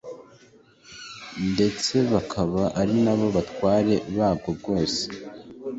[1.51, 5.01] ndetse bakaba ari na bo batware babwo bwose.